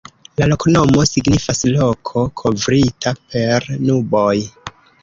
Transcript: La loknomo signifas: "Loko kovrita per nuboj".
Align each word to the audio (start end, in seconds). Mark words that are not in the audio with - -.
La 0.41 0.45
loknomo 0.53 1.03
signifas: 1.09 1.61
"Loko 1.75 2.27
kovrita 2.43 3.17
per 3.35 3.71
nuboj". 3.89 4.35